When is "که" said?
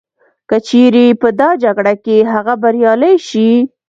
0.49-0.57